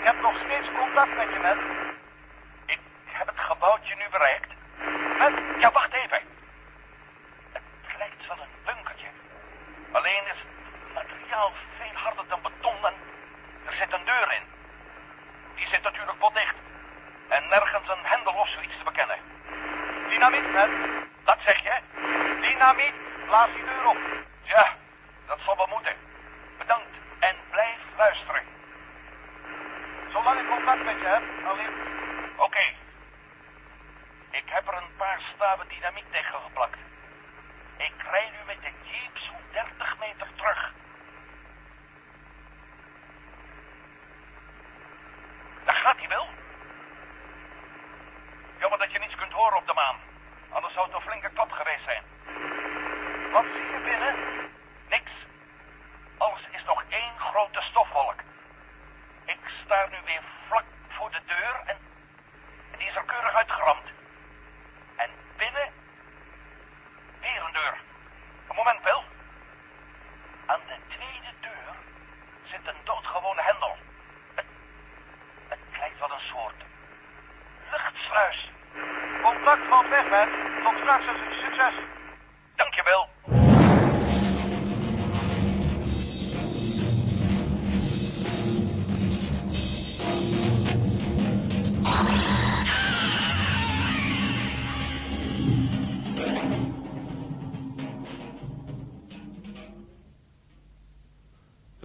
Ik 0.00 0.06
heb 0.06 0.20
nog 0.20 0.36
steeds 0.44 0.68
contact 0.78 1.16
met 1.16 1.28
je, 1.32 1.38
met. 1.38 1.58
Ik 2.66 2.80
heb 3.06 3.26
het 3.26 3.38
gebouwtje 3.38 3.94
nu 3.96 4.04
bereikt. 4.10 4.50
Met, 5.18 5.32
Ja, 5.58 5.70
wacht 5.72 5.92
even. 5.92 6.20
Het 7.52 7.96
lijkt 7.98 8.26
wel 8.26 8.36
een 8.40 8.54
bunkertje. 8.64 9.06
Alleen 9.92 10.24
is 10.32 10.40
het 10.42 10.94
materiaal 10.94 11.52
veel 11.78 11.94
harder 11.94 12.24
dan 12.28 12.42
beton 12.42 12.86
en 12.86 12.94
er 13.66 13.72
zit 13.72 13.92
een 13.92 14.04
deur 14.04 14.32
in. 14.38 14.44
Die 15.54 15.66
zit 15.66 15.82
natuurlijk 15.82 16.18
potdicht. 16.18 16.56
En 17.28 17.48
nergens 17.48 17.88
een 17.88 18.04
hendel 18.04 18.32
of 18.32 18.48
zoiets 18.48 18.78
te 18.78 18.84
bekennen. 18.84 19.18
dynamiet, 20.08 20.52
met. 20.52 20.70
Dat 21.24 21.38
zeg 21.40 21.62
je? 21.62 21.74
Dynamiet, 22.40 22.94
blaas 23.26 23.50
die 23.54 23.64
deur 23.64 23.86
op. 23.86 23.98
Ja, 24.42 24.74
dat 25.26 25.38
zal 25.44 25.56
wel 25.56 25.66
moeten. 25.66 25.94
Bedankt 26.58 26.94
en 27.18 27.36
blijf 27.50 27.78
luisteren. 27.96 28.50
Contact 30.80 31.02
met 31.02 31.10
je 31.10 31.46
alleen... 31.48 31.74
Oké. 32.36 32.64
Ik 34.30 34.42
heb 34.46 34.68
er 34.68 34.74
een 34.74 34.96
paar 34.96 35.20
staven 35.34 35.68
dynamiet 35.68 36.09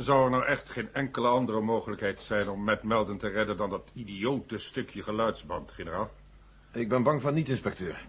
Zou 0.06 0.24
er 0.24 0.30
nou 0.30 0.46
echt 0.46 0.70
geen 0.70 0.94
enkele 0.94 1.28
andere 1.28 1.62
mogelijkheid 1.62 2.22
zijn 2.22 2.50
om 2.50 2.64
met 2.64 2.84
Melden 2.84 3.18
te 3.18 3.28
redden 3.28 3.58
dan 3.58 3.70
dat 3.70 3.90
idiote 3.94 4.58
stukje 4.58 5.04
geluidsband, 5.04 5.72
generaal? 5.72 6.12
Ik 6.72 6.90
ben 6.90 7.04
bang 7.04 7.22
van 7.22 7.34
niet, 7.34 7.50
inspecteur. 7.50 8.06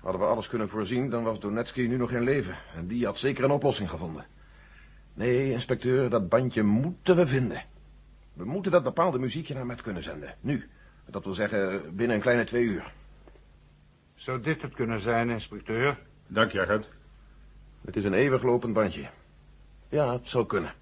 Hadden 0.00 0.20
we 0.20 0.26
alles 0.26 0.48
kunnen 0.48 0.68
voorzien, 0.68 1.10
dan 1.10 1.24
was 1.24 1.40
Donetsky 1.40 1.80
nu 1.80 1.96
nog 1.96 2.10
in 2.12 2.22
leven. 2.22 2.54
En 2.74 2.86
die 2.86 3.04
had 3.04 3.18
zeker 3.18 3.44
een 3.44 3.50
oplossing 3.50 3.90
gevonden. 3.90 4.26
Nee, 5.14 5.50
inspecteur, 5.50 6.10
dat 6.10 6.28
bandje 6.28 6.62
moeten 6.62 7.16
we 7.16 7.26
vinden. 7.26 7.64
We 8.32 8.44
moeten 8.44 8.72
dat 8.72 8.82
bepaalde 8.82 9.18
muziekje 9.18 9.54
naar 9.54 9.66
Met 9.66 9.82
kunnen 9.82 10.02
zenden. 10.02 10.34
Nu. 10.40 10.68
Dat 11.04 11.24
wil 11.24 11.34
zeggen, 11.34 11.96
binnen 11.96 12.16
een 12.16 12.22
kleine 12.22 12.44
twee 12.44 12.64
uur. 12.64 12.92
Zou 14.14 14.40
dit 14.40 14.62
het 14.62 14.74
kunnen 14.74 15.00
zijn, 15.00 15.30
inspecteur? 15.30 15.98
Dank 16.26 16.52
je, 16.52 16.60
agent. 16.60 16.88
Het 17.84 17.96
is 17.96 18.04
een 18.04 18.14
eeuwig 18.14 18.42
lopend 18.42 18.72
bandje. 18.72 19.08
Ja, 19.88 20.12
het 20.12 20.28
zou 20.28 20.46
kunnen. 20.46 20.74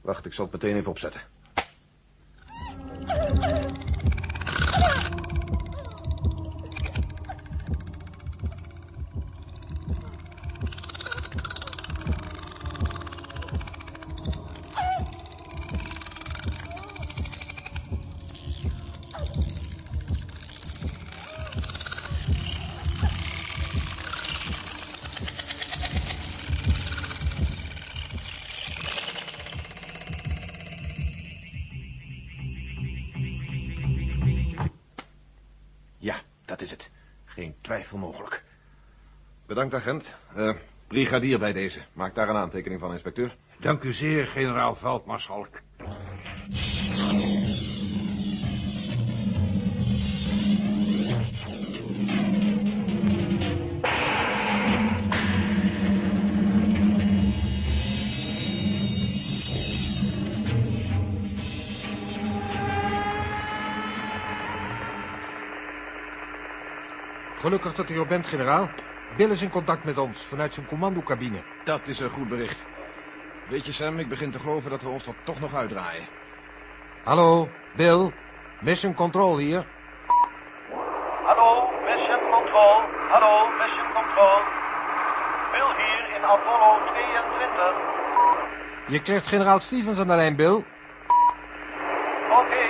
Wacht, 0.00 0.26
ik 0.26 0.34
zal 0.34 0.44
het 0.44 0.52
meteen 0.52 0.76
even 0.76 0.90
opzetten. 0.90 1.20
Mogelijk. 37.98 38.42
Bedankt, 39.46 39.74
agent. 39.74 40.16
Eh, 40.34 40.54
brigadier 40.86 41.38
bij 41.38 41.52
deze. 41.52 41.80
Maak 41.92 42.14
daar 42.14 42.28
een 42.28 42.36
aantekening 42.36 42.80
van, 42.80 42.92
inspecteur. 42.92 43.36
Dank 43.58 43.82
u 43.82 43.92
zeer, 43.92 44.26
generaal 44.26 44.74
Veldmaarschalk. 44.74 45.59
Gelukkig 67.50 67.74
dat 67.74 67.90
u 67.90 67.98
er 67.98 68.06
bent, 68.06 68.26
generaal. 68.26 68.68
Bill 69.16 69.30
is 69.30 69.42
in 69.42 69.50
contact 69.50 69.84
met 69.84 69.98
ons 69.98 70.22
vanuit 70.28 70.54
zijn 70.54 70.66
commandocabine. 70.66 71.42
Dat 71.64 71.88
is 71.88 72.00
een 72.00 72.10
goed 72.10 72.28
bericht. 72.28 72.64
Weet 73.48 73.66
je, 73.66 73.72
Sam, 73.72 73.98
ik 73.98 74.08
begin 74.08 74.30
te 74.30 74.38
geloven 74.38 74.70
dat 74.70 74.82
we 74.82 74.88
ons 74.88 75.06
er 75.06 75.14
toch 75.24 75.40
nog 75.40 75.54
uitdraaien. 75.54 76.06
Hallo, 77.04 77.48
Bill. 77.76 78.12
Mission 78.60 78.94
Control 78.94 79.38
hier. 79.38 79.66
Hallo, 81.24 81.70
Mission 81.84 82.20
Control. 82.30 82.82
Hallo, 83.08 83.48
Mission 83.58 83.92
Control. 83.94 84.38
Bill 85.52 85.70
hier 85.82 86.16
in 86.16 86.24
Apollo 86.24 86.78
22. 86.86 87.74
Je 88.86 89.02
krijgt 89.02 89.26
generaal 89.26 89.60
Stevens 89.60 89.98
aan 89.98 90.08
de 90.08 90.14
lijn, 90.14 90.36
Bill. 90.36 90.64
Oké. 92.40 92.64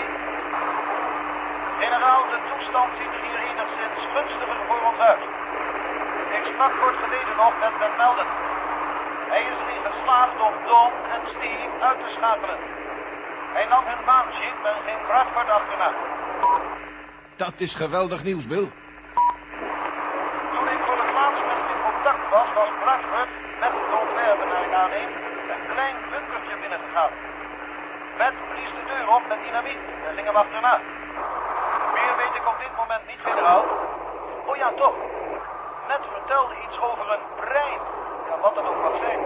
Generaal, 1.81 2.23
de 2.33 2.39
toestand 2.49 2.91
ziet 2.99 3.13
er 3.17 3.23
hier 3.27 3.39
enigszins 3.51 4.01
gunstiger 4.15 4.61
voor 4.69 4.81
ons 4.91 4.99
uit. 4.99 5.23
Ik 6.39 6.45
geleden 6.69 7.37
nog 7.37 7.53
met 7.61 7.97
Melden. 7.97 8.27
Hij 9.29 9.43
is 9.43 9.57
erin 9.63 9.85
geslaagd 9.91 10.41
om 10.41 10.55
Don 10.67 10.93
en 11.15 11.21
Steve 11.35 11.71
uit 11.81 11.99
te 11.99 12.11
schakelen. 12.17 12.59
Hij 13.53 13.65
nam 13.65 13.85
hun 13.85 14.05
baansheet 14.05 14.59
en 14.63 14.77
ging 14.87 15.07
Bradford 15.07 15.51
achterna. 15.51 15.91
Dat 17.37 17.55
is 17.57 17.75
geweldig 17.75 18.23
nieuws, 18.23 18.47
Bill. 18.47 18.69
Toen 20.55 20.69
ik 20.75 20.81
voor 20.87 20.99
het 21.05 21.13
laatst 21.19 21.45
met 21.51 21.61
in 21.73 21.81
contact 21.89 22.25
was, 22.31 22.49
was 22.55 22.71
Bradford 22.83 23.31
met 23.61 23.73
Don 23.91 24.07
Verbe 24.15 24.45
naar 24.51 24.65
ik 24.65 24.75
aanneem 24.83 25.11
een 25.53 25.65
klein 25.73 25.97
bunkertje 26.11 26.57
binnengegaan. 26.61 27.13
Met 28.19 28.35
blies 28.51 28.73
de 28.79 28.85
deur 28.91 29.09
op 29.17 29.23
met 29.29 29.39
dynamiet 29.47 29.83
en 30.07 30.15
ging 30.15 30.27
hem 30.27 30.37
achterna. 30.37 30.81
Meer 31.97 32.15
weet 32.17 32.35
ik 32.41 32.47
op 32.53 32.59
dit 32.65 32.75
moment 32.77 33.07
niet, 33.07 33.21
generaal. 33.29 33.65
Oh 34.47 34.57
ja, 34.57 34.73
toch. 34.77 34.97
Net 35.91 36.07
vertelde 36.13 36.55
iets 36.67 36.79
over 36.81 37.07
een 37.13 37.27
brein. 37.37 37.81
Ja, 38.29 38.41
wat 38.41 38.55
dat 38.55 38.65
ook 38.65 38.83
mag 38.83 38.99
zijn. 38.99 39.19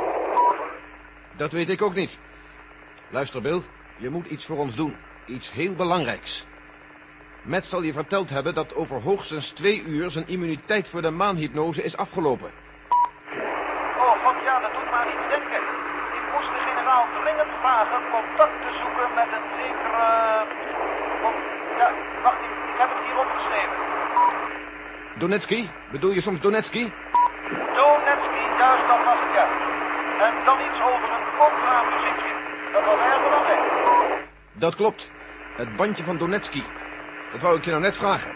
Dat 1.37 1.53
weet 1.53 1.71
ik 1.71 1.83
ook 1.83 1.95
niet. 1.95 2.19
Luister, 3.09 3.43
Bill. 3.43 3.63
Je 3.97 4.11
moet 4.11 4.27
iets 4.27 4.47
voor 4.47 4.57
ons 4.57 4.77
doen. 4.77 4.97
Iets 5.27 5.53
heel 5.53 5.75
belangrijks. 5.75 6.47
Matt 7.43 7.65
zal 7.65 7.83
je 7.83 7.93
verteld 7.93 8.31
hebben 8.31 8.55
dat 8.55 8.75
over 8.75 9.03
hoogstens 9.03 9.51
twee 9.51 9.83
uur 9.83 10.11
zijn 10.11 10.29
immuniteit 10.29 10.89
voor 10.89 11.03
de 11.03 11.11
maanhypnose 11.11 11.83
is 11.83 11.97
afgelopen. 11.97 12.51
Oh, 13.99 14.25
god 14.25 14.37
ja, 14.45 14.61
dat 14.61 14.73
doet 14.73 14.91
maar 14.91 15.07
niet 15.07 15.29
denken. 15.29 15.63
Ik 16.19 16.27
moest 16.35 16.51
de 16.55 16.61
generaal 16.69 17.07
dringend 17.21 17.53
vragen 17.61 18.01
contact 18.11 18.57
te 18.65 18.71
zoeken 18.81 19.15
met 19.15 19.29
een 19.37 19.49
zekere... 19.61 20.07
Oh, 21.27 21.35
ja, 21.79 21.91
wacht, 22.23 22.41
ik, 22.47 22.51
ik 22.73 22.79
heb 22.83 22.89
het 22.95 23.05
hier 23.07 23.19
opgeschreven. 23.19 23.74
Donetsky? 25.25 25.69
Bedoel 25.91 26.11
je 26.11 26.21
soms 26.21 26.41
Donetsky? 26.41 26.93
Donetsky, 27.75 28.43
juist, 28.59 28.89
dat 28.89 29.05
was 29.05 29.19
het, 29.25 29.35
ja. 29.35 29.47
En 30.27 30.45
dan 30.45 30.59
iets 30.61 30.81
over 30.83 31.09
een 31.17 31.27
contra-muziekje. 31.39 32.33
Dat 32.73 32.85
was 32.85 32.99
erg 33.01 33.23
belangrijk. 33.23 33.61
Dat 34.53 34.75
klopt. 34.75 35.11
Het 35.57 35.77
bandje 35.77 36.05
van 36.05 36.17
Donetsky. 36.17 36.63
Dat 37.33 37.41
wou 37.41 37.57
ik 37.57 37.65
je 37.65 37.71
nou 37.71 37.83
net 37.83 37.97
vragen. 37.97 38.33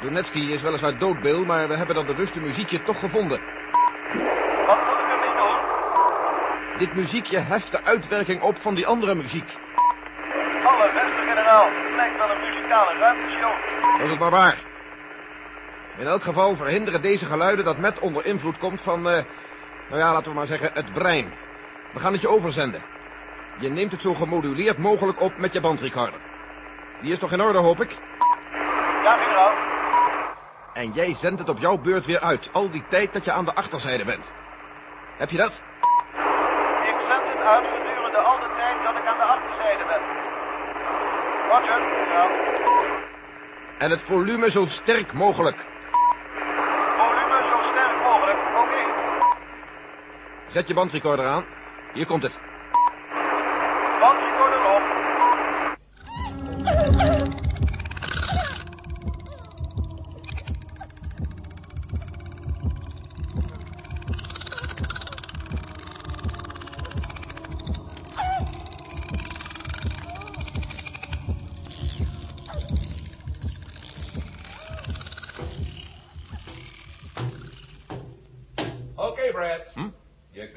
Donetsky 0.00 0.38
is 0.38 0.62
weliswaar 0.62 0.98
dood, 0.98 1.20
Bill, 1.20 1.44
maar 1.44 1.68
we 1.68 1.76
hebben 1.76 1.94
dat 1.94 2.06
bewuste 2.06 2.40
muziekje 2.40 2.82
toch 2.82 2.98
gevonden. 2.98 3.40
Wat 4.66 4.78
moet 4.84 4.98
ik 4.98 5.10
ermee 5.10 5.36
doen? 5.36 6.78
Dit 6.78 6.94
muziekje 6.94 7.38
heft 7.38 7.72
de 7.72 7.84
uitwerking 7.84 8.42
op 8.42 8.56
van 8.58 8.74
die 8.74 8.86
andere 8.86 9.14
muziek. 9.14 9.56
Allerbeste 10.64 11.22
generaal. 11.28 11.68
Lijkt 11.96 12.18
wel 12.18 12.30
een 12.30 12.40
muzikale 12.40 12.98
ruimteshow. 12.98 13.52
Dat 13.92 14.00
is 14.00 14.10
het 14.10 14.18
maar 14.18 14.30
waar. 14.30 14.70
In 15.96 16.06
elk 16.06 16.22
geval 16.22 16.56
verhinderen 16.56 17.02
deze 17.02 17.26
geluiden 17.26 17.64
dat 17.64 17.78
Matt 17.78 17.98
onder 17.98 18.26
invloed 18.26 18.58
komt 18.58 18.80
van, 18.80 18.98
eh, 19.08 19.24
nou 19.88 20.00
ja, 20.00 20.12
laten 20.12 20.30
we 20.30 20.36
maar 20.36 20.46
zeggen, 20.46 20.70
het 20.74 20.92
brein. 20.92 21.32
We 21.92 22.00
gaan 22.00 22.12
het 22.12 22.20
je 22.20 22.28
overzenden. 22.28 22.82
Je 23.58 23.68
neemt 23.68 23.92
het 23.92 24.02
zo 24.02 24.14
gemoduleerd 24.14 24.78
mogelijk 24.78 25.20
op 25.20 25.36
met 25.36 25.52
je 25.52 25.60
bandrecorder. 25.60 26.20
Die 27.00 27.12
is 27.12 27.18
toch 27.18 27.32
in 27.32 27.42
orde, 27.42 27.58
hoop 27.58 27.80
ik? 27.80 27.96
Ja, 29.02 29.16
generaal. 29.16 29.52
En 30.74 30.92
jij 30.92 31.14
zendt 31.14 31.38
het 31.38 31.48
op 31.48 31.58
jouw 31.58 31.78
beurt 31.78 32.06
weer 32.06 32.20
uit, 32.20 32.50
al 32.52 32.70
die 32.70 32.84
tijd 32.88 33.12
dat 33.12 33.24
je 33.24 33.32
aan 33.32 33.44
de 33.44 33.54
achterzijde 33.54 34.04
bent. 34.04 34.32
Heb 35.16 35.30
je 35.30 35.36
dat? 35.36 35.62
Ik 36.82 36.96
zend 37.08 37.24
het 37.32 37.42
uit 37.46 37.66
gedurende 37.66 38.18
al 38.18 38.38
de 38.38 38.50
tijd 38.56 38.76
dat 38.84 38.96
ik 38.96 39.06
aan 39.06 39.18
de 39.18 39.24
achterzijde 39.24 39.84
ben. 39.84 40.00
Roger, 41.50 41.80
generaal. 41.92 42.30
En 43.78 43.90
het 43.90 44.02
volume 44.02 44.50
zo 44.50 44.66
sterk 44.66 45.12
mogelijk. 45.12 45.56
Volume 46.96 47.38
zo 47.50 47.58
sterk 47.70 48.02
mogelijk. 48.02 48.38
Oké. 48.62 48.80
Zet 50.52 50.68
je 50.68 50.74
bandrecorder 50.74 51.26
aan. 51.26 51.44
Hier 51.92 52.06
komt 52.06 52.22
het. 52.22 52.51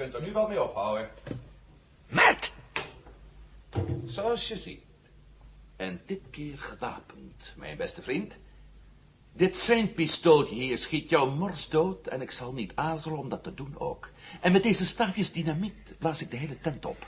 Kunt 0.10 0.24
er 0.24 0.28
nu 0.28 0.34
wel 0.34 0.48
mee 0.48 0.64
ophouden. 0.64 1.10
Matt! 2.10 2.52
Zoals 4.06 4.48
je 4.48 4.58
ziet. 4.58 4.84
En 5.76 6.02
dit 6.06 6.22
keer 6.32 6.58
gewapend, 6.58 7.54
mijn 7.56 7.78
beste 7.78 8.02
vriend. 8.02 8.34
Dit 9.34 9.58
zijn 9.58 9.94
pistooltje 9.94 10.56
hier 10.56 10.78
schiet 10.78 11.10
jou 11.10 11.32
mors 11.32 11.70
dood 11.70 12.08
en 12.08 12.22
ik 12.22 12.32
zal 12.32 12.54
niet 12.54 12.72
aarzelen 12.76 13.18
om 13.18 13.30
dat 13.30 13.44
te 13.44 13.54
doen 13.54 13.76
ook. 13.78 14.10
En 14.42 14.52
met 14.52 14.64
deze 14.64 14.86
staafjes 14.86 15.32
dynamiet 15.32 15.98
blaas 16.00 16.22
ik 16.22 16.32
de 16.32 16.38
hele 16.38 16.60
tent 16.60 16.86
op. 16.86 17.08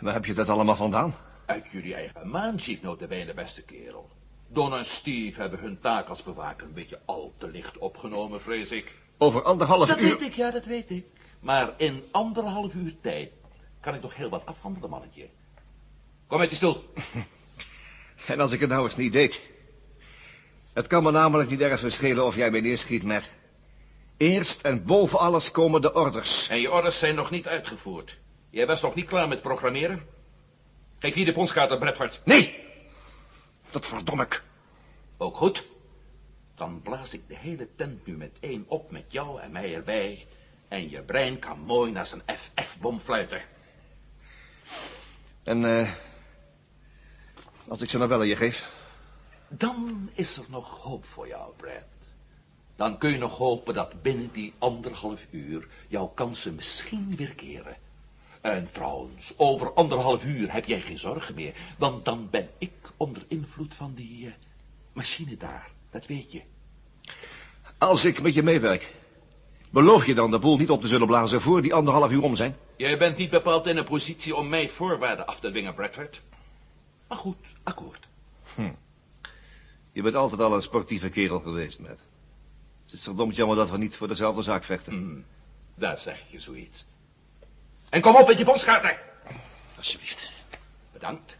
Waar 0.00 0.12
heb 0.12 0.24
je 0.24 0.34
dat 0.34 0.48
allemaal 0.48 0.76
vandaan? 0.76 1.14
Uit 1.46 1.64
jullie 1.70 1.94
eigen 1.94 2.28
maanschiet, 2.28 2.82
notabene, 2.82 3.34
beste 3.34 3.62
kerel. 3.62 4.10
Don 4.48 4.74
en 4.74 4.84
Steve 4.84 5.40
hebben 5.40 5.58
hun 5.58 5.80
taak 5.80 6.08
als 6.08 6.22
bewaker 6.22 6.66
een 6.66 6.74
beetje 6.74 7.00
al 7.04 7.32
te 7.38 7.48
licht 7.48 7.78
opgenomen, 7.78 8.40
vrees 8.40 8.70
ik. 8.70 8.98
Over 9.18 9.42
anderhalf 9.42 9.88
Dat 9.88 10.00
uur... 10.00 10.08
weet 10.08 10.28
ik, 10.28 10.34
ja, 10.34 10.50
dat 10.50 10.64
weet 10.64 10.90
ik. 10.90 11.04
Maar 11.44 11.74
in 11.76 12.04
anderhalf 12.10 12.74
uur 12.74 12.94
tijd 13.00 13.32
kan 13.80 13.94
ik 13.94 14.02
nog 14.02 14.14
heel 14.14 14.28
wat 14.28 14.46
afhandelen, 14.46 14.90
mannetje. 14.90 15.28
Kom 16.26 16.38
met 16.38 16.48
die 16.48 16.56
stoel. 16.56 16.84
En 18.26 18.40
als 18.40 18.52
ik 18.52 18.60
het 18.60 18.68
nou 18.68 18.84
eens 18.84 18.96
niet 18.96 19.12
deed. 19.12 19.40
Het 20.72 20.86
kan 20.86 21.02
me 21.02 21.10
namelijk 21.10 21.50
niet 21.50 21.60
ergens 21.60 21.80
verschillen 21.80 22.24
of 22.24 22.36
jij 22.36 22.50
mij 22.50 22.60
neerschiet 22.60 23.02
met. 23.02 23.30
Eerst 24.16 24.60
en 24.60 24.84
boven 24.84 25.18
alles 25.18 25.50
komen 25.50 25.80
de 25.80 25.94
orders. 25.94 26.48
En 26.48 26.60
je 26.60 26.72
orders 26.72 26.98
zijn 26.98 27.14
nog 27.14 27.30
niet 27.30 27.46
uitgevoerd. 27.46 28.16
Jij 28.50 28.66
was 28.66 28.82
nog 28.82 28.94
niet 28.94 29.06
klaar 29.06 29.28
met 29.28 29.42
programmeren? 29.42 30.06
Geef 30.98 31.14
hier 31.14 31.24
de 31.24 31.32
ponskaart 31.32 31.98
aan. 31.98 32.10
Nee! 32.24 32.56
Dat 33.70 33.86
verdom 33.86 34.20
ik. 34.20 34.42
Ook 35.16 35.36
goed. 35.36 35.66
Dan 36.54 36.80
blaas 36.82 37.12
ik 37.12 37.28
de 37.28 37.36
hele 37.36 37.68
tent 37.76 38.06
nu 38.06 38.16
met 38.16 38.36
één 38.40 38.64
op 38.68 38.90
met 38.90 39.04
jou 39.08 39.40
en 39.40 39.52
mij 39.52 39.74
erbij. 39.74 40.26
En 40.74 40.90
je 40.90 41.02
brein 41.02 41.38
kan 41.38 41.58
mooi 41.58 41.92
naar 41.92 42.06
zijn 42.06 42.22
FF-bom 42.26 43.00
fluiten. 43.00 43.42
En, 45.42 45.64
eh... 45.64 45.92
als 47.68 47.82
ik 47.82 47.90
ze 47.90 47.96
nou 47.96 48.08
wel 48.08 48.20
aan 48.20 48.26
je 48.26 48.36
geef. 48.36 48.70
Dan 49.48 50.10
is 50.14 50.36
er 50.36 50.44
nog 50.48 50.78
hoop 50.78 51.04
voor 51.04 51.28
jou, 51.28 51.54
Brad. 51.56 51.84
Dan 52.76 52.98
kun 52.98 53.10
je 53.10 53.18
nog 53.18 53.36
hopen 53.36 53.74
dat 53.74 54.02
binnen 54.02 54.32
die 54.32 54.52
anderhalf 54.58 55.26
uur 55.30 55.68
jouw 55.88 56.06
kansen 56.06 56.54
misschien 56.54 57.16
weer 57.16 57.34
keren. 57.34 57.76
En 58.40 58.68
trouwens, 58.72 59.34
over 59.36 59.72
anderhalf 59.72 60.24
uur 60.24 60.52
heb 60.52 60.64
jij 60.64 60.80
geen 60.80 60.98
zorgen 60.98 61.34
meer, 61.34 61.54
want 61.78 62.04
dan 62.04 62.30
ben 62.30 62.50
ik 62.58 62.72
onder 62.96 63.24
invloed 63.28 63.74
van 63.74 63.94
die 63.94 64.26
eh, 64.26 64.32
machine 64.92 65.36
daar. 65.36 65.70
Dat 65.90 66.06
weet 66.06 66.32
je. 66.32 66.42
Als 67.78 68.04
ik 68.04 68.22
met 68.22 68.34
je 68.34 68.42
meewerk. 68.42 69.02
Beloof 69.74 70.06
je 70.06 70.14
dan 70.14 70.30
de 70.30 70.38
boel 70.38 70.56
niet 70.56 70.70
op 70.70 70.80
te 70.80 70.88
zullen 70.88 71.06
blazen 71.06 71.40
voor 71.40 71.62
die 71.62 71.74
anderhalf 71.74 72.10
uur 72.10 72.22
om 72.22 72.36
zijn? 72.36 72.56
Jij 72.76 72.98
bent 72.98 73.16
niet 73.16 73.30
bepaald 73.30 73.66
in 73.66 73.76
een 73.76 73.84
positie 73.84 74.36
om 74.36 74.48
mij 74.48 74.68
voorwaarden 74.68 75.26
af 75.26 75.40
te 75.40 75.50
dwingen, 75.50 75.74
Bradford. 75.74 76.22
Maar 77.08 77.18
goed, 77.18 77.36
akkoord. 77.62 78.06
Je 79.92 80.02
bent 80.02 80.14
altijd 80.14 80.40
al 80.40 80.54
een 80.54 80.62
sportieve 80.62 81.08
kerel 81.08 81.40
geweest, 81.40 81.78
Matt. 81.78 82.00
Het 82.84 82.92
is 82.92 83.02
verdomd 83.02 83.36
jammer 83.36 83.56
dat 83.56 83.70
we 83.70 83.78
niet 83.78 83.96
voor 83.96 84.08
dezelfde 84.08 84.42
zaak 84.42 84.64
vechten. 84.64 84.92
Hm, 84.92 85.20
daar 85.80 85.98
zeg 85.98 86.22
je 86.30 86.40
zoiets. 86.40 86.84
En 87.88 88.00
kom 88.00 88.16
op 88.16 88.26
met 88.26 88.38
je 88.38 88.44
ponskaarten. 88.44 88.96
Alsjeblieft. 89.76 90.30
Bedankt. 90.92 91.36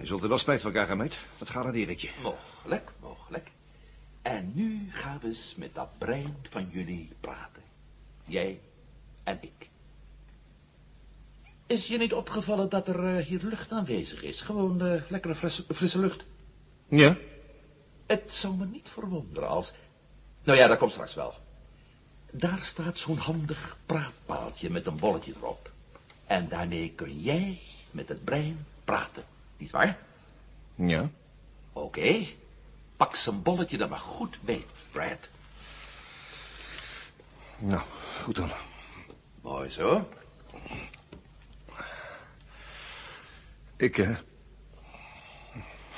Je 0.00 0.06
zult 0.06 0.22
er 0.22 0.28
wel 0.28 0.38
spijt 0.38 0.60
van 0.60 0.70
krijgen, 0.70 0.96
meid. 0.96 1.18
Dat 1.38 1.50
garandeer 1.50 1.88
ik 1.88 1.98
je. 1.98 2.10
Mogelijk, 2.22 2.92
mogelijk. 3.00 3.50
En 4.24 4.52
nu 4.54 4.90
gaan 4.90 5.18
we 5.20 5.26
eens 5.26 5.54
met 5.54 5.74
dat 5.74 5.98
brein 5.98 6.36
van 6.50 6.68
jullie 6.70 7.10
praten. 7.20 7.62
Jij 8.24 8.60
en 9.24 9.38
ik. 9.40 9.68
Is 11.66 11.86
je 11.86 11.98
niet 11.98 12.12
opgevallen 12.12 12.68
dat 12.68 12.88
er 12.88 13.16
eh, 13.16 13.24
hier 13.24 13.40
lucht 13.42 13.70
aanwezig 13.70 14.22
is? 14.22 14.40
Gewoon 14.40 14.82
eh, 14.82 15.02
lekkere 15.08 15.34
frisse, 15.34 15.64
frisse 15.74 15.98
lucht. 15.98 16.24
Ja? 16.88 17.16
Het 18.06 18.32
zou 18.32 18.56
me 18.56 18.66
niet 18.66 18.88
verwonderen 18.88 19.48
als... 19.48 19.72
Nou 20.42 20.58
ja, 20.58 20.66
dat 20.66 20.78
komt 20.78 20.92
straks 20.92 21.14
wel. 21.14 21.34
Daar 22.30 22.62
staat 22.62 22.98
zo'n 22.98 23.16
handig 23.16 23.76
praatpaaltje 23.86 24.70
met 24.70 24.86
een 24.86 24.98
bolletje 24.98 25.34
erop. 25.36 25.70
En 26.26 26.48
daarmee 26.48 26.92
kun 26.94 27.20
jij 27.20 27.58
met 27.90 28.08
het 28.08 28.24
brein 28.24 28.66
praten, 28.84 29.24
niet 29.56 29.70
waar? 29.70 29.98
Ja. 30.74 31.10
Oké. 31.72 32.26
Pak 32.96 33.14
zijn 33.14 33.42
bolletje 33.42 33.76
dan 33.76 33.88
maar 33.88 33.98
goed 33.98 34.38
mee, 34.42 34.64
Brad. 34.92 35.28
Nou, 37.58 37.82
goed 38.22 38.36
dan. 38.36 38.50
Mooi 39.40 39.70
zo. 39.70 40.08
Ik, 43.76 43.98
eh... 43.98 44.18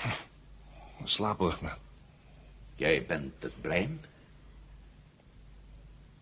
slaperig, 1.05 1.61
maar 1.61 1.79
Jij 2.77 3.07
bent 3.07 3.43
het 3.43 3.61
brein, 3.61 4.01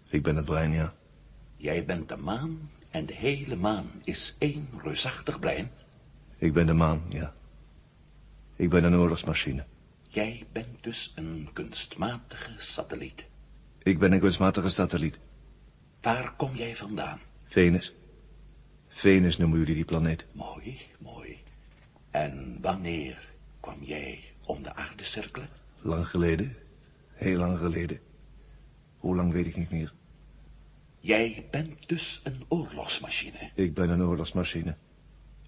ik 0.09 0.23
ben 0.23 0.37
het 0.37 0.45
brein, 0.45 0.73
ja. 0.73 0.95
jij 1.57 1.85
bent 1.85 2.09
de 2.09 2.17
maan 2.17 2.71
en 2.91 3.07
de 3.07 3.15
hele 3.15 3.57
maan 3.57 3.91
is 4.05 4.37
één 4.39 4.69
reusachtig 4.83 5.39
brein. 5.39 5.71
Ik 6.37 6.53
ben 6.53 6.67
de 6.67 6.73
maan, 6.73 7.03
ja. 7.09 7.35
Ik 8.57 8.71
ben 8.71 8.85
een 8.85 8.95
oorlogsmachine. 8.95 9.65
Jij 10.15 10.47
bent 10.53 10.83
dus 10.83 11.13
een 11.15 11.49
kunstmatige 11.53 12.53
satelliet. 12.59 13.25
Ik 13.83 13.99
ben 13.99 14.13
een 14.13 14.21
kunstmatige 14.21 14.69
satelliet. 14.69 15.19
Waar 16.01 16.35
kom 16.37 16.55
jij 16.57 16.77
vandaan? 16.77 17.21
Venus. 17.45 17.93
Venus 18.89 19.37
noemen 19.37 19.59
jullie 19.59 19.75
die 19.75 19.85
planeet. 19.85 20.25
Mooi, 20.33 20.81
mooi. 20.99 21.39
En 22.11 22.59
wanneer 22.61 23.29
kwam 23.61 23.83
jij 23.83 24.21
om 24.45 24.63
de 24.63 24.75
aarde 24.75 25.05
cirkelen? 25.05 25.49
Lang 25.81 26.07
geleden. 26.07 26.57
Heel 27.13 27.39
lang 27.39 27.59
geleden. 27.59 28.01
Hoe 28.99 29.17
lang 29.17 29.33
weet 29.33 29.47
ik 29.47 29.57
niet 29.57 29.71
meer. 29.71 29.93
Jij 31.01 31.47
bent 31.51 31.89
dus 31.89 32.21
een 32.25 32.45
oorlogsmachine. 32.49 33.51
Ik 33.55 33.75
ben 33.75 33.91
een 33.91 34.03
oorlogsmachine. 34.03 34.77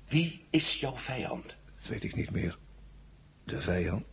Wie 0.09 0.45
is 0.51 0.81
jouw 0.81 0.97
vijand? 0.97 1.45
Dat 1.81 1.89
weet 1.89 2.05
ik 2.05 2.17
niet 2.17 2.31
meer. 2.31 2.59
De 3.45 3.61
vijand. 3.61 4.05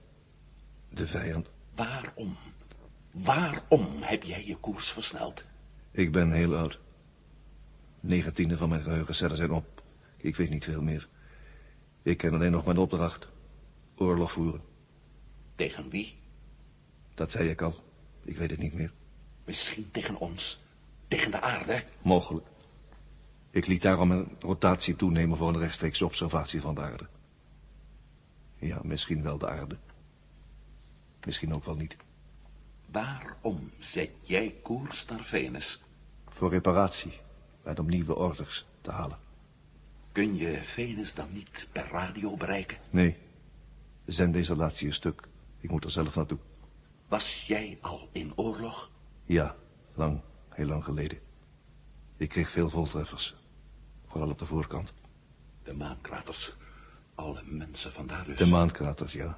De 0.93 1.07
vijand. 1.07 1.50
Waarom? 1.75 2.38
Waarom 3.12 4.01
heb 4.01 4.23
jij 4.23 4.45
je 4.45 4.57
koers 4.57 4.91
versneld? 4.91 5.43
Ik 5.91 6.12
ben 6.12 6.31
heel 6.31 6.55
oud. 6.55 6.79
Negentiende 8.00 8.57
van 8.57 8.69
mijn 8.69 8.83
geheugencellen 8.83 9.38
zijn 9.38 9.51
op. 9.51 9.83
Ik 10.17 10.35
weet 10.35 10.50
niet 10.50 10.63
veel 10.63 10.81
meer. 10.81 11.07
Ik 12.01 12.17
ken 12.17 12.33
alleen 12.33 12.51
nog 12.51 12.65
mijn 12.65 12.77
opdracht. 12.77 13.27
Oorlog 13.95 14.31
voeren. 14.31 14.62
Tegen 15.55 15.89
wie? 15.89 16.15
Dat 17.13 17.31
zei 17.31 17.50
ik 17.50 17.62
al. 17.62 17.75
Ik 18.23 18.38
weet 18.38 18.51
het 18.51 18.59
niet 18.59 18.73
meer. 18.73 18.91
Misschien 19.45 19.91
tegen 19.91 20.17
ons. 20.17 20.62
Tegen 21.07 21.31
de 21.31 21.41
aarde. 21.41 21.83
Mogelijk. 22.01 22.47
Ik 23.50 23.67
liet 23.67 23.81
daarom 23.81 24.12
een 24.12 24.35
rotatie 24.39 24.95
toenemen 24.95 25.38
voor 25.38 25.50
een 25.50 25.59
rechtstreekse 25.59 26.05
observatie 26.05 26.62
van 26.62 26.75
de 26.75 26.81
aarde. 26.81 27.07
Ja, 28.55 28.79
misschien 28.83 29.23
wel 29.23 29.38
de 29.38 29.50
aarde. 29.50 29.77
Misschien 31.25 31.53
ook 31.53 31.65
wel 31.65 31.75
niet. 31.75 31.96
Waarom 32.92 33.72
zet 33.80 34.10
jij 34.22 34.56
koers 34.62 35.06
naar 35.06 35.24
Venus? 35.24 35.82
Voor 36.27 36.50
reparatie 36.50 37.13
en 37.63 37.80
om 37.80 37.88
nieuwe 37.88 38.15
orders 38.15 38.65
te 38.82 38.92
halen. 38.92 39.18
Kun 40.12 40.36
je 40.36 40.63
Venus 40.63 41.13
dan 41.13 41.34
niet 41.34 41.68
per 41.72 41.88
radio 41.92 42.38
bereiken? 42.38 42.77
Nee, 42.89 43.18
de 44.06 44.12
zendinstallatie 44.12 44.88
is 44.88 44.96
stuk. 44.96 45.27
Ik 45.60 45.70
moet 45.72 45.84
er 45.84 45.92
zelf 45.92 46.15
naartoe. 46.15 46.38
Was 47.08 47.46
jij 47.48 47.77
al 47.82 48.10
in 48.12 48.32
oorlog? 48.36 48.89
Ja, 49.25 49.56
lang, 49.94 50.22
heel 50.50 50.68
lang 50.68 50.84
geleden. 50.84 51.20
Ik 52.18 52.30
kreeg 52.30 52.51
veel 52.51 52.70
voltreffers. 52.70 53.36
Vooral 54.08 54.30
op 54.30 54.39
de 54.39 54.46
voorkant. 54.46 54.94
De 55.63 55.74
maankraters. 55.74 56.53
Alle 57.15 57.42
mensen 57.46 57.92
vandaar 57.92 58.25
dus. 58.25 58.38
De 58.38 58.48
maankraters, 58.48 59.13
ja. 59.13 59.38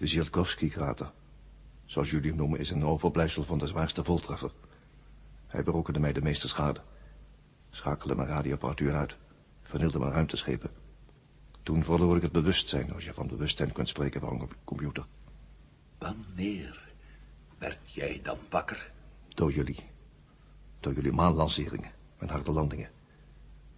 De 0.00 0.06
Zielkowski-krater, 0.06 1.12
zoals 1.84 2.10
jullie 2.10 2.28
hem 2.28 2.38
noemen, 2.38 2.58
is 2.58 2.70
een 2.70 2.84
overblijfsel 2.84 3.44
van 3.44 3.58
de 3.58 3.66
zwaarste 3.66 4.04
voltreffer. 4.04 4.52
Hij 5.46 5.62
berokkende 5.62 6.00
mij 6.00 6.12
de 6.12 6.22
meeste 6.22 6.48
schade. 6.48 6.80
Schakelde 7.70 8.14
mijn 8.14 8.28
radioapparatuur 8.28 8.94
uit. 8.94 9.16
Vernielde 9.62 9.98
mijn 9.98 10.12
ruimteschepen. 10.12 10.70
Toen 11.62 11.84
verloor 11.84 12.16
ik 12.16 12.22
het 12.22 12.32
bewustzijn, 12.32 12.92
als 12.92 13.04
je 13.04 13.12
van 13.12 13.26
bewustzijn 13.26 13.72
kunt 13.72 13.88
spreken 13.88 14.20
van 14.20 14.40
een 14.40 14.48
computer. 14.64 15.06
Wanneer 15.98 16.92
werd 17.58 17.92
jij 17.92 18.20
dan 18.22 18.38
wakker? 18.50 18.90
Door 19.28 19.52
jullie. 19.52 19.84
Door 20.80 20.94
jullie 20.94 21.12
maanlanceringen 21.12 21.92
en 22.18 22.28
harde 22.28 22.52
landingen. 22.52 22.90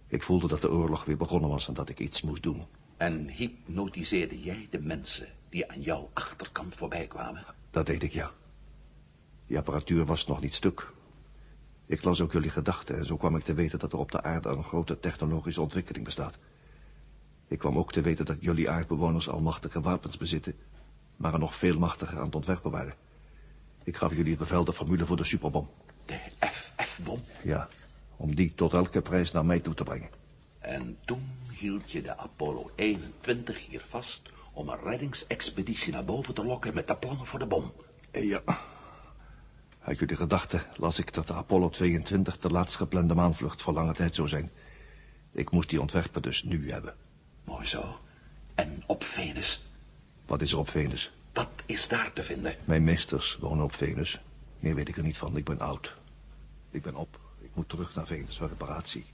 Ik 0.07 0.23
voelde 0.23 0.47
dat 0.47 0.61
de 0.61 0.71
oorlog 0.71 1.05
weer 1.05 1.17
begonnen 1.17 1.49
was 1.49 1.67
en 1.67 1.73
dat 1.73 1.89
ik 1.89 1.99
iets 1.99 2.21
moest 2.21 2.43
doen. 2.43 2.65
En 2.97 3.29
hypnotiseerde 3.29 4.41
jij 4.41 4.67
de 4.69 4.81
mensen 4.81 5.27
die 5.53 5.71
aan 5.71 5.81
jouw 5.81 6.09
achterkant 6.13 6.75
voorbij 6.75 7.07
kwamen? 7.07 7.45
Dat 7.71 7.85
deed 7.85 8.03
ik, 8.03 8.11
ja. 8.11 8.31
Die 9.47 9.57
apparatuur 9.57 10.05
was 10.05 10.25
nog 10.25 10.41
niet 10.41 10.53
stuk. 10.53 10.91
Ik 11.85 12.03
las 12.03 12.21
ook 12.21 12.31
jullie 12.31 12.49
gedachten 12.49 12.97
en 12.97 13.05
zo 13.05 13.17
kwam 13.17 13.35
ik 13.35 13.43
te 13.43 13.53
weten 13.53 13.79
dat 13.79 13.93
er 13.93 13.99
op 13.99 14.11
de 14.11 14.21
aarde 14.23 14.49
een 14.49 14.63
grote 14.63 14.99
technologische 14.99 15.61
ontwikkeling 15.61 16.05
bestaat. 16.05 16.37
Ik 17.47 17.59
kwam 17.59 17.77
ook 17.77 17.91
te 17.91 18.01
weten 18.01 18.25
dat 18.25 18.37
jullie 18.39 18.69
aardbewoners 18.69 19.29
al 19.29 19.39
machtige 19.39 19.81
wapens 19.81 20.17
bezitten, 20.17 20.55
maar 21.15 21.33
er 21.33 21.39
nog 21.39 21.55
veel 21.55 21.79
machtiger 21.79 22.17
aan 22.17 22.25
het 22.25 22.35
ontwerpen 22.35 22.71
waren. 22.71 22.95
Ik 23.83 23.95
gaf 23.95 24.15
jullie 24.15 24.29
het 24.29 24.39
bevel 24.39 24.63
de 24.63 24.73
formule 24.73 25.05
voor 25.05 25.17
de 25.17 25.23
superbom. 25.23 25.69
De 26.05 26.19
FF-bom. 26.39 27.19
Ja, 27.43 27.67
om 28.15 28.35
die 28.35 28.53
tot 28.55 28.73
elke 28.73 29.01
prijs 29.01 29.31
naar 29.31 29.45
mij 29.45 29.59
toe 29.59 29.73
te 29.73 29.83
brengen. 29.83 30.09
En 30.59 30.97
toen 31.05 31.31
hield 31.51 31.91
je 31.91 32.01
de 32.01 32.17
Apollo 32.17 32.71
21 32.75 33.67
hier 33.67 33.85
vast 33.89 34.31
om 34.53 34.69
een 34.69 34.83
reddingsexpeditie 34.83 35.93
naar 35.93 36.05
boven 36.05 36.33
te 36.33 36.45
lokken 36.45 36.73
met 36.73 36.87
de 36.87 36.95
plannen 36.95 37.25
voor 37.25 37.39
de 37.39 37.45
bom. 37.45 37.71
Ja. 38.11 38.41
Uit 39.79 39.99
jullie 39.99 40.15
gedachten 40.15 40.65
las 40.75 40.99
ik 40.99 41.13
dat 41.13 41.27
de 41.27 41.33
Apollo 41.33 41.69
22 41.69 42.39
de 42.39 42.49
laatst 42.49 42.75
geplande 42.75 43.13
maanvlucht 43.13 43.61
voor 43.61 43.73
lange 43.73 43.93
tijd 43.93 44.15
zou 44.15 44.27
zijn. 44.27 44.51
Ik 45.31 45.51
moest 45.51 45.69
die 45.69 45.81
ontwerpen 45.81 46.21
dus 46.21 46.43
nu 46.43 46.71
hebben. 46.71 46.95
Mooi 47.43 47.65
zo. 47.65 47.99
En 48.55 48.83
op 48.85 49.03
Venus. 49.03 49.61
Wat 50.25 50.41
is 50.41 50.51
er 50.51 50.57
op 50.57 50.69
Venus? 50.69 51.11
Wat 51.33 51.49
is 51.65 51.87
daar 51.87 52.13
te 52.13 52.23
vinden? 52.23 52.55
Mijn 52.65 52.83
meesters 52.83 53.37
wonen 53.39 53.63
op 53.63 53.73
Venus. 53.73 54.19
Meer 54.59 54.75
weet 54.75 54.87
ik 54.87 54.97
er 54.97 55.03
niet 55.03 55.17
van, 55.17 55.37
ik 55.37 55.45
ben 55.45 55.59
oud. 55.59 55.93
Ik 56.71 56.81
ben 56.81 56.95
op. 56.95 57.19
Ik 57.41 57.49
moet 57.53 57.69
terug 57.69 57.95
naar 57.95 58.07
Venus 58.07 58.37
voor 58.37 58.47
reparatie. 58.47 59.05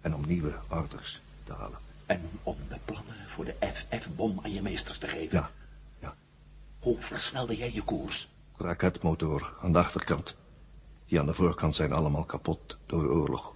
En 0.00 0.14
om 0.14 0.26
nieuwe 0.26 0.54
orders 0.68 1.20
te 1.44 1.52
halen. 1.52 1.78
En 2.12 2.30
om 2.42 2.56
de 2.68 2.76
plannen 2.84 3.14
voor 3.28 3.44
de 3.44 3.54
FF-bom 3.60 4.40
aan 4.42 4.52
je 4.52 4.62
meesters 4.62 4.98
te 4.98 5.06
geven? 5.06 5.38
Ja, 5.38 5.50
ja. 6.00 6.14
Hoe 6.78 7.00
versnelde 7.00 7.56
jij 7.56 7.72
je 7.72 7.82
koers? 7.82 8.28
Raketmotor 8.56 9.54
aan 9.62 9.72
de 9.72 9.78
achterkant. 9.78 10.36
Die 11.06 11.20
aan 11.20 11.26
de 11.26 11.34
voorkant 11.34 11.74
zijn 11.74 11.92
allemaal 11.92 12.24
kapot 12.24 12.78
door 12.86 13.02
de 13.02 13.08
oorlog. 13.08 13.54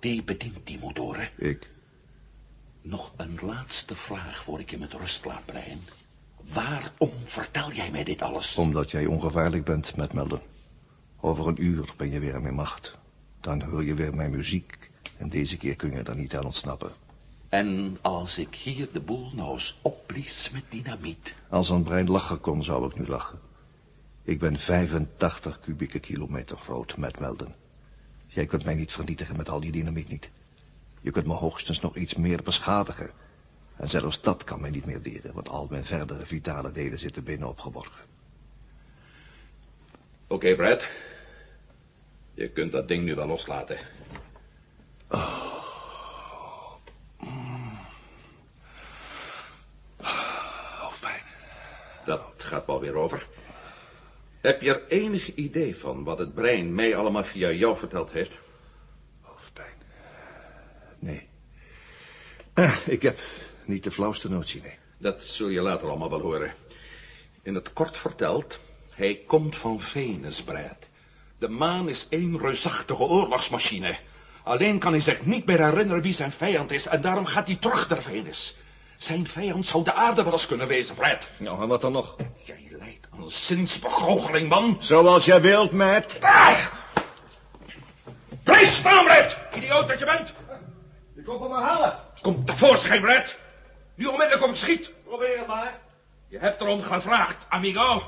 Wie 0.00 0.22
bedient 0.22 0.66
die 0.66 0.78
motoren? 0.78 1.28
Ik. 1.36 1.70
Nog 2.82 3.12
een 3.16 3.38
laatste 3.42 3.96
vraag 3.96 4.44
voor 4.44 4.60
ik 4.60 4.70
je 4.70 4.78
met 4.78 4.92
rust 4.92 5.24
laat 5.24 5.44
breien. 5.44 5.80
Waarom 6.52 7.12
vertel 7.24 7.72
jij 7.72 7.90
mij 7.90 8.04
dit 8.04 8.22
alles? 8.22 8.56
Omdat 8.56 8.90
jij 8.90 9.06
ongevaarlijk 9.06 9.64
bent 9.64 9.96
met 9.96 10.12
Melden. 10.12 10.42
Over 11.20 11.46
een 11.46 11.62
uur 11.62 11.92
ben 11.96 12.10
je 12.10 12.20
weer 12.20 12.34
in 12.34 12.42
mijn 12.42 12.54
macht. 12.54 12.96
Dan 13.40 13.62
hoor 13.62 13.84
je 13.84 13.94
weer 13.94 14.14
mijn 14.14 14.30
muziek. 14.30 14.90
En 15.16 15.28
deze 15.28 15.56
keer 15.56 15.76
kun 15.76 15.90
je 15.90 16.02
er 16.02 16.16
niet 16.16 16.36
aan 16.36 16.44
ontsnappen. 16.44 16.92
En 17.48 17.98
als 18.00 18.38
ik 18.38 18.54
hier 18.54 18.88
de 18.92 19.00
boel 19.00 19.30
nou 19.34 19.52
eens 19.52 19.78
opblies 19.82 20.50
met 20.50 20.64
dynamiet. 20.68 21.34
Als 21.48 21.68
een 21.68 21.82
brein 21.82 22.10
lachen 22.10 22.40
kon, 22.40 22.64
zou 22.64 22.86
ik 22.86 22.98
nu 22.98 23.06
lachen. 23.06 23.38
Ik 24.22 24.38
ben 24.38 24.58
85 24.58 25.60
kubieke 25.60 25.98
kilometer 25.98 26.56
groot 26.56 26.96
met 26.96 27.18
Melden. 27.18 27.54
Jij 28.26 28.46
kunt 28.46 28.64
mij 28.64 28.74
niet 28.74 28.92
vernietigen 28.92 29.36
met 29.36 29.48
al 29.48 29.60
die 29.60 29.72
dynamiet 29.72 30.08
niet. 30.08 30.28
Je 31.00 31.10
kunt 31.10 31.26
me 31.26 31.32
hoogstens 31.32 31.80
nog 31.80 31.96
iets 31.96 32.14
meer 32.14 32.42
beschadigen. 32.42 33.10
En 33.76 33.88
zelfs 33.88 34.20
dat 34.20 34.44
kan 34.44 34.60
mij 34.60 34.70
niet 34.70 34.84
meer 34.84 35.02
deren, 35.02 35.34
want 35.34 35.48
al 35.48 35.66
mijn 35.70 35.84
verdere 35.84 36.26
vitale 36.26 36.72
delen 36.72 36.98
zitten 36.98 37.24
binnen 37.24 37.48
opgeborgen. 37.48 38.04
Oké, 40.26 40.54
Brad. 40.54 40.88
Je 42.34 42.48
kunt 42.48 42.72
dat 42.72 42.88
ding 42.88 43.04
nu 43.04 43.14
wel 43.14 43.26
loslaten. 43.26 43.78
Hoofdpijn. 45.06 45.57
Dat 52.08 52.42
gaat 52.42 52.66
wel 52.66 52.80
weer 52.80 52.94
over. 52.94 53.26
Heb 54.40 54.62
je 54.62 54.74
er 54.74 54.88
enig 54.88 55.34
idee 55.34 55.76
van 55.76 56.04
wat 56.04 56.18
het 56.18 56.34
brein 56.34 56.74
mij 56.74 56.96
allemaal 56.96 57.24
via 57.24 57.50
jou 57.50 57.76
verteld 57.76 58.10
heeft? 58.10 58.38
Hoofdpijn. 59.20 59.74
Nee. 60.98 61.28
Eh, 62.54 62.76
ik 62.86 63.02
heb 63.02 63.18
niet 63.64 63.84
de 63.84 63.90
flauwste 63.90 64.28
notie, 64.28 64.62
nee. 64.62 64.78
Dat 64.98 65.22
zul 65.22 65.48
je 65.48 65.60
later 65.60 65.88
allemaal 65.88 66.10
wel 66.10 66.20
horen. 66.20 66.54
In 67.42 67.54
het 67.54 67.72
kort 67.72 67.96
verteld, 67.96 68.58
hij 68.90 69.22
komt 69.26 69.56
van 69.56 69.80
Venus, 69.80 70.42
Brad. 70.42 70.86
De 71.38 71.48
maan 71.48 71.88
is 71.88 72.06
één 72.10 72.38
reusachtige 72.38 73.02
oorlogsmachine. 73.02 73.98
Alleen 74.42 74.78
kan 74.78 74.92
hij 74.92 75.00
zich 75.00 75.26
niet 75.26 75.46
meer 75.46 75.64
herinneren 75.64 76.02
wie 76.02 76.14
zijn 76.14 76.32
vijand 76.32 76.70
is... 76.70 76.86
en 76.86 77.00
daarom 77.00 77.26
gaat 77.26 77.46
hij 77.46 77.56
terug 77.56 77.88
naar 77.88 78.02
Venus. 78.02 78.56
Zijn 78.98 79.28
vijand 79.28 79.66
zou 79.66 79.84
de 79.84 79.92
aarde 79.92 80.22
wel 80.22 80.32
eens 80.32 80.46
kunnen 80.46 80.66
wezen, 80.66 80.94
Brad. 80.94 81.26
Nou, 81.38 81.62
en 81.62 81.68
wat 81.68 81.80
dan 81.80 81.92
nog? 81.92 82.16
Jij 82.44 82.66
lijkt 82.70 83.06
aan 83.12 83.22
een 83.22 83.30
zinsbegoocheling, 83.30 84.48
man. 84.48 84.76
Zoals 84.80 85.24
jij 85.24 85.40
wilt, 85.40 85.72
Matt. 85.72 86.20
Ah! 86.20 86.66
Blijf 88.42 88.74
staan, 88.74 89.04
Brad! 89.04 89.36
Idioot 89.54 89.88
dat 89.88 89.98
je 89.98 90.04
bent. 90.04 90.32
Je 91.14 91.22
komt 91.22 91.40
hem 91.40 91.48
maar 91.48 91.62
halen. 91.62 91.98
Kom 92.22 92.44
tevoorschijn, 92.44 93.00
Brad. 93.00 93.36
Nu 93.94 94.06
onmiddellijk 94.06 94.42
op 94.42 94.48
het 94.48 94.58
schiet. 94.58 94.90
Probeer 95.04 95.38
het 95.38 95.46
maar. 95.46 95.80
Je 96.28 96.38
hebt 96.38 96.60
erom 96.60 96.82
gevraagd, 96.82 97.36
amigo. 97.48 98.02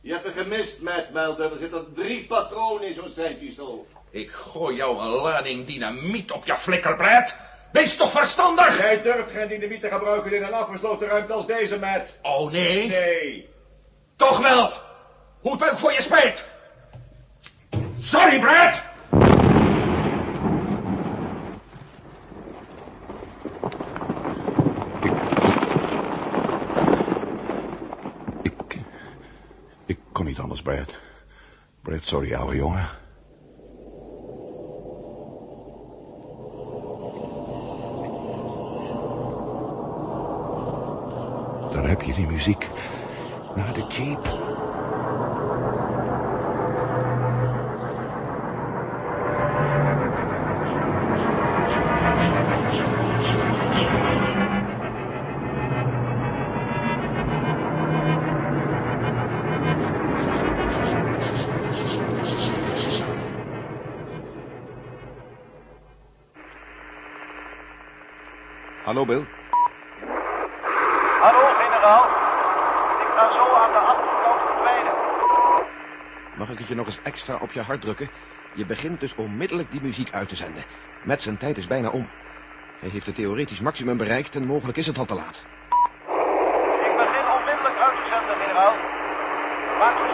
Je 0.00 0.12
hebt 0.12 0.24
er 0.26 0.32
gemist, 0.32 0.80
Matt 0.80 1.12
Melton. 1.12 1.50
Er 1.50 1.58
zitten 1.58 1.92
drie 1.94 2.26
patronen 2.26 2.88
in 2.88 2.94
zo'n 2.94 3.08
zijpistool. 3.08 3.86
Ik 4.10 4.30
gooi 4.30 4.76
jou 4.76 4.98
een 4.98 5.08
lading 5.08 5.66
dynamiet 5.66 6.32
op 6.32 6.46
je 6.46 6.56
flikker, 6.56 6.96
Brad. 6.96 7.36
Wees 7.72 7.96
toch 7.96 8.10
verstandig? 8.10 8.78
Jij 8.78 9.02
durft 9.02 9.30
geen 9.30 9.48
dynamiet 9.48 9.80
te 9.80 9.88
gebruiken 9.88 10.32
in 10.32 10.42
een 10.42 10.52
afgesloten 10.52 11.08
ruimte 11.08 11.32
als 11.32 11.46
deze, 11.46 11.78
Matt. 11.78 12.18
Oh, 12.22 12.50
nee? 12.50 12.88
Nee. 12.88 13.48
Toch 14.16 14.38
wel. 14.38 14.72
Hoe 15.40 15.52
het 15.52 15.70
ook 15.70 15.78
voor 15.78 15.92
je 15.92 16.02
spijt. 16.02 16.44
Sorry, 18.00 18.40
Brad. 18.40 18.82
Ik... 28.42 28.78
Ik 29.86 29.98
kon 30.12 30.24
niet 30.24 30.38
anders, 30.38 30.62
Brad. 30.62 30.94
Brad, 31.82 32.02
sorry, 32.02 32.34
ouwe 32.34 32.56
jongen. 32.56 32.88
Daar 41.70 41.79
heb 41.90 42.02
je 42.02 42.12
die 42.12 42.26
muziek. 42.26 42.68
Naar 43.54 43.72
de 43.72 43.84
jeep. 43.88 44.38
Hallo, 68.84 69.04
Bill. 69.04 69.26
Hallo, 71.20 71.44
generaal. 71.58 72.04
Ik 73.00 73.10
ga 73.16 73.32
zo 73.32 73.54
aan 73.54 73.72
de 73.72 73.78
achterkant 73.78 74.40
verdwijnen. 74.46 74.94
Mag 76.36 76.48
ik 76.48 76.58
het 76.58 76.59
je 76.70 76.76
nog 76.76 76.86
eens 76.86 77.02
extra 77.02 77.38
op 77.40 77.52
je 77.52 77.60
hart 77.60 77.80
drukken? 77.80 78.10
Je 78.54 78.66
begint 78.66 79.00
dus 79.00 79.14
onmiddellijk 79.14 79.70
die 79.70 79.80
muziek 79.80 80.12
uit 80.12 80.28
te 80.28 80.36
zenden. 80.36 80.64
Met 81.02 81.22
zijn 81.22 81.36
tijd 81.36 81.56
is 81.58 81.66
bijna 81.66 81.88
om. 81.88 82.08
Hij 82.80 82.88
heeft 82.88 83.06
het 83.06 83.14
theoretisch 83.14 83.60
maximum 83.60 83.96
bereikt 83.96 84.34
en 84.34 84.46
mogelijk 84.46 84.78
is 84.78 84.86
het 84.86 84.98
al 84.98 85.04
te 85.04 85.14
laat. 85.14 85.36
Ik 86.88 86.96
begin 86.96 87.26
onmiddellijk 87.38 87.78
uit 87.78 87.96
te 87.96 88.08
zenden, 88.10 88.36
generaal. 88.36 88.74
Maak 89.78 90.09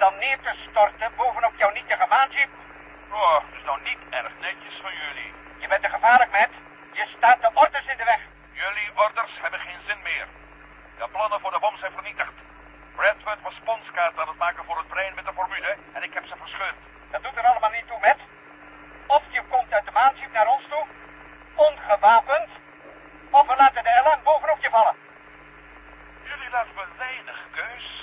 dan 0.00 0.18
neer 0.18 0.38
te 0.40 0.54
storten 0.68 1.10
bovenop 1.16 1.54
jouw 1.56 1.72
nietige 1.72 2.06
maanjeep. 2.08 2.50
Oh, 3.10 3.32
dat 3.32 3.58
is 3.58 3.64
nou 3.64 3.78
niet 3.82 4.02
erg 4.10 4.32
netjes 4.40 4.76
van 4.84 4.94
jullie. 5.02 5.32
Je 5.58 5.68
bent 5.68 5.82
te 5.82 5.88
gevaarlijk, 5.88 6.30
Matt. 6.30 6.54
Je 6.92 7.06
staat 7.16 7.40
de 7.40 7.50
orders 7.54 7.86
in 7.86 7.96
de 7.96 8.04
weg. 8.04 8.20
Jullie 8.52 8.90
orders 9.04 9.32
hebben 9.42 9.60
geen 9.60 9.82
zin 9.86 10.00
meer. 10.02 10.26
De 10.98 11.08
plannen 11.12 11.40
voor 11.40 11.50
de 11.50 11.58
bom 11.58 11.76
zijn 11.78 11.92
vernietigd. 11.92 12.36
Bradford 12.96 13.42
was 13.42 13.54
sponskaart 13.54 14.18
aan 14.18 14.28
het 14.28 14.38
maken 14.44 14.64
voor 14.64 14.76
het 14.76 14.88
brein 14.88 15.14
met 15.14 15.24
de 15.24 15.32
formule... 15.32 15.76
en 15.92 16.02
ik 16.02 16.14
heb 16.14 16.24
ze 16.26 16.36
verscheurd. 16.36 16.80
Dat 17.10 17.22
doet 17.22 17.36
er 17.36 17.46
allemaal 17.50 17.70
niet 17.70 17.86
toe, 17.86 17.98
Matt. 18.00 18.20
Of 19.06 19.22
je 19.30 19.42
komt 19.48 19.72
uit 19.72 19.84
de 19.84 19.90
maanschip 20.00 20.32
naar 20.32 20.48
ons 20.48 20.64
toe, 20.68 20.84
ongewapend, 21.54 22.50
of 23.30 23.46
we 23.46 23.54
laten 23.56 23.82
de 23.82 24.02
LM 24.04 24.22
bovenop 24.22 24.60
je 24.60 24.70
vallen. 24.70 24.96
Jullie 26.22 26.50
laten 26.50 26.74
me 26.74 26.84
weinig 26.98 27.40
keus. 27.50 27.99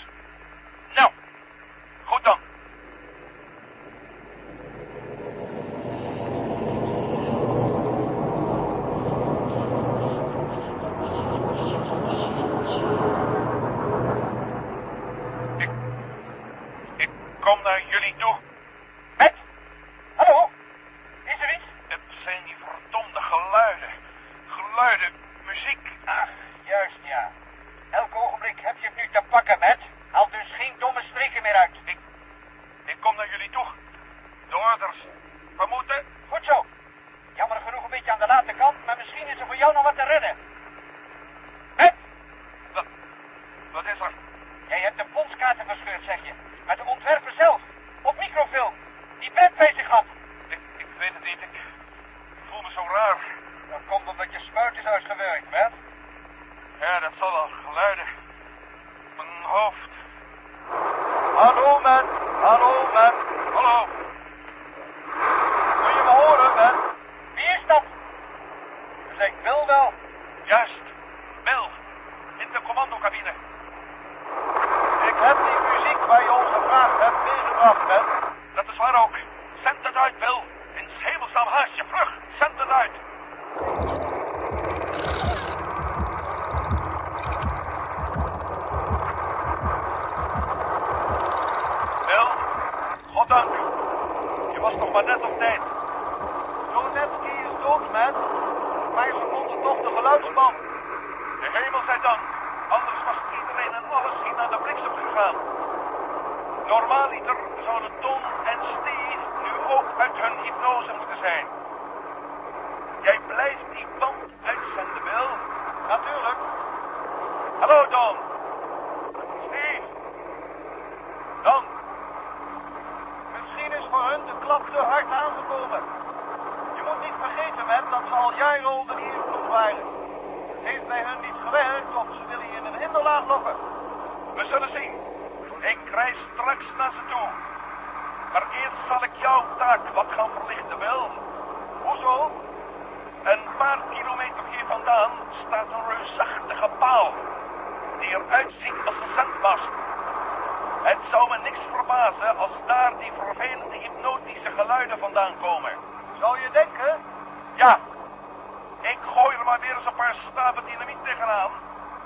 Maar 159.58 159.68
weer 159.68 159.78
eens 159.78 159.92
een 159.92 160.04
paar 160.04 160.16
staven 160.32 160.64
dynamiet 160.66 161.04
tegenaan. 161.04 161.52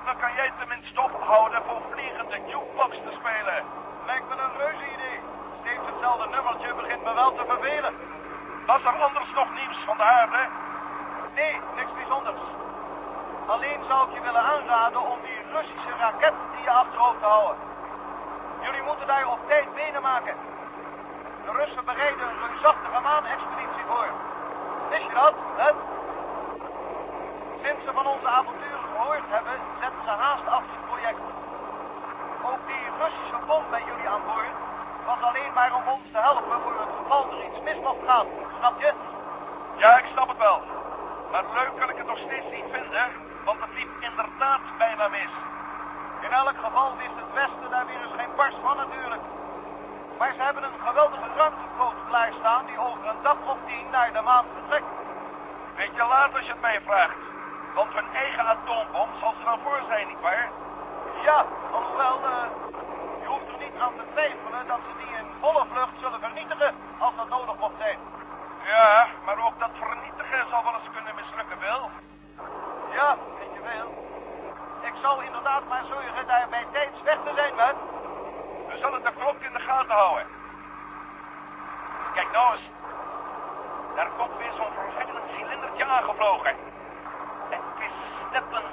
Dan 0.06 0.18
kan 0.18 0.34
jij 0.34 0.52
tenminste 0.60 1.02
ophouden 1.02 1.62
voor 1.68 1.82
vliegende 1.92 2.38
jukebox 2.52 2.94
te 3.06 3.14
spelen. 3.20 3.60
Lijkt 4.06 4.28
me 4.30 4.36
een 4.36 4.58
reuze 4.64 4.86
idee. 4.96 5.20
Steeds 5.60 5.86
hetzelfde 5.90 6.28
nummertje 6.36 6.74
begint 6.74 7.04
me 7.04 7.14
wel 7.14 7.32
te 7.36 7.46
vervelen. 7.52 7.94
Was 8.66 8.82
er 8.84 8.96
anders 9.08 9.32
nog 9.40 9.50
nieuws 9.60 9.80
van 9.86 9.98
de 9.98 10.04
aarde? 10.04 10.42
Nee, 11.40 11.54
niks 11.76 11.94
bijzonders. 11.94 12.44
Alleen 13.48 13.82
zou 13.88 14.00
ik 14.08 14.14
je 14.16 14.22
willen 14.22 14.46
aanraden 14.54 15.02
om 15.14 15.20
die 15.22 15.40
Russische 15.56 15.94
raket 16.00 16.36
die 16.54 16.64
je 16.64 16.72
achterhoofd 16.72 17.20
te 17.20 17.26
houden. 17.26 17.58
Jullie 18.62 18.84
moeten 18.90 19.08
daar 19.08 19.28
op 19.28 19.48
tijd 19.48 19.74
benen 19.74 20.02
maken. 20.02 20.36
De 21.46 21.52
Russen 21.52 21.86
bereiden 21.86 22.28
een 22.28 22.42
reusachtige 22.48 23.02
maanexpeditie 23.10 23.86
voor. 23.88 24.10
Wist 24.90 25.08
je 25.08 25.14
dat, 25.14 25.36
hè? 25.64 25.70
Ze 27.91 27.97
van 27.97 28.13
onze 28.15 28.27
avonturen 28.27 28.89
gehoord 28.95 29.27
hebben, 29.36 29.58
zetten 29.82 30.01
ze 30.08 30.13
haast 30.23 30.47
af 30.58 30.63
het 30.73 30.86
project. 30.89 31.23
Ook 32.49 32.62
die 32.71 32.86
Russische 33.01 33.39
bom 33.47 33.63
bij 33.69 33.84
jullie 33.89 34.10
aan 34.13 34.25
boord 34.30 34.56
was 35.10 35.21
alleen 35.30 35.54
maar 35.54 35.71
om 35.80 35.86
ons 35.95 36.08
te 36.13 36.21
helpen 36.27 36.58
voor 36.63 36.77
het 36.86 36.93
geval 36.99 37.23
er 37.32 37.45
iets 37.47 37.60
mis 37.67 37.80
mocht 37.88 38.04
gaan. 38.10 38.27
Snap 38.60 38.75
je? 38.84 38.91
Ja, 39.82 39.91
ik 40.01 40.08
snap 40.13 40.27
het 40.27 40.38
wel. 40.47 40.60
Maar 41.32 41.43
leuk 41.60 41.73
kan 41.80 41.89
ik 41.89 41.97
het 42.01 42.08
nog 42.13 42.21
steeds 42.27 42.47
niet 42.56 42.69
vinden, 42.77 43.06
want 43.47 43.60
het 43.65 43.73
liep 43.77 43.91
inderdaad 44.10 44.63
bijna 44.77 45.08
mis. 45.08 45.34
In 46.27 46.32
elk 46.41 46.58
geval 46.65 46.89
wist 46.97 47.17
het 47.21 47.34
Westen 47.39 47.69
daar 47.73 47.86
weer 47.86 48.01
eens 48.06 48.17
geen 48.21 48.34
pars 48.36 48.56
van 48.65 48.77
natuurlijk. 48.77 49.23
Maar 50.17 50.34
ze 50.38 50.41
hebben 50.47 50.63
een 50.63 50.80
geweldige 50.88 51.30
ruimtevloot 51.36 51.99
klaarstaan 52.10 52.65
die 52.65 52.80
over 52.88 53.04
een 53.12 53.23
dag 53.23 53.39
of 53.54 53.58
tien 53.67 53.88
naar 53.91 54.13
de 54.13 54.21
maan 54.21 54.45
vertrekt. 54.58 54.91
Beetje 55.75 56.06
laat 56.13 56.34
als 56.36 56.45
je 56.45 56.51
het 56.51 56.62
mij 56.62 56.82
vraagt. 56.86 57.31
Want 57.74 57.94
hun 57.94 58.14
eigen 58.14 58.46
atoombom 58.46 59.10
zal 59.20 59.34
ze 59.38 59.44
wel 59.44 59.60
voor 59.64 59.82
zijn, 59.88 60.08
nietwaar? 60.08 60.50
Ja, 61.24 61.46
alhoewel, 61.72 62.20
eh, 62.24 62.50
je 63.22 63.28
hoeft 63.28 63.48
er 63.54 63.60
niet 63.66 63.82
aan 63.82 63.96
te 63.96 64.06
twijfelen 64.12 64.68
dat 64.68 64.80
ze 64.88 64.94
die 64.98 65.16
in 65.18 65.28
volle 65.40 65.66
vlucht 65.72 66.00
zullen 66.00 66.20
vernietigen 66.20 66.76
als 67.00 67.16
dat 67.16 67.30
nodig 67.30 67.58
mocht 67.60 67.78
zijn. 67.78 68.00
Ja, 68.64 69.08
maar 69.26 69.46
ook 69.46 69.60
dat 69.60 69.70
vernietigen 69.74 70.50
zal 70.50 70.64
wel 70.64 70.74
eens 70.74 70.94
kunnen 70.94 71.16
mislukken, 71.16 71.60
Bill. 71.60 71.84
Ja, 72.98 73.18
weet 73.40 73.54
je 73.54 73.62
wel. 73.72 73.88
Ik 74.82 74.94
zal 75.02 75.22
inderdaad 75.22 75.64
maar 75.70 75.84
zorgen 75.86 76.28
daar 76.28 76.48
bij 76.50 76.66
tijds 76.72 77.02
weg 77.02 77.18
te 77.26 77.32
zijn, 77.36 77.56
man. 77.56 77.76
We 78.70 78.78
zullen 78.78 79.04
de 79.04 79.12
klok 79.20 79.40
in 79.42 79.54
de 79.54 79.60
gaten 79.60 79.96
houden. 79.96 80.26
Kijk 82.14 82.32
nou 82.32 82.52
eens. 82.54 82.70
Daar 83.96 84.10
komt 84.18 84.38
weer 84.38 84.54
zo'n 84.58 84.74
vervelend 84.74 85.26
cilindertje 85.36 85.86
aangevlogen. 85.86 86.71
Lipton 88.34 88.71